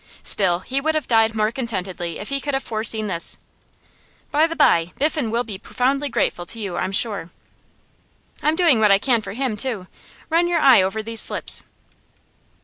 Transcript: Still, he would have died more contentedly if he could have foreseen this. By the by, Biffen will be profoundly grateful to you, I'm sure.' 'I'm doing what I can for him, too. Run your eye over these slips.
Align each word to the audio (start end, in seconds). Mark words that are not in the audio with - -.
Still, 0.23 0.61
he 0.61 0.81
would 0.81 0.95
have 0.95 1.05
died 1.05 1.35
more 1.35 1.51
contentedly 1.51 2.17
if 2.17 2.29
he 2.29 2.41
could 2.41 2.55
have 2.55 2.63
foreseen 2.63 3.05
this. 3.05 3.37
By 4.31 4.47
the 4.47 4.55
by, 4.55 4.93
Biffen 4.97 5.29
will 5.29 5.43
be 5.43 5.59
profoundly 5.59 6.09
grateful 6.09 6.47
to 6.47 6.59
you, 6.59 6.75
I'm 6.75 6.91
sure.' 6.91 7.29
'I'm 8.41 8.55
doing 8.55 8.79
what 8.79 8.89
I 8.91 8.97
can 8.97 9.21
for 9.21 9.33
him, 9.33 9.55
too. 9.55 9.85
Run 10.31 10.47
your 10.47 10.59
eye 10.59 10.81
over 10.81 11.03
these 11.03 11.21
slips. 11.21 11.61